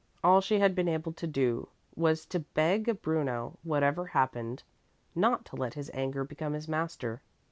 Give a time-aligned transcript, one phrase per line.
[0.23, 4.63] All she had been able to do was to beg Bruno, whatever happened,
[5.13, 7.21] not to let his anger become his master.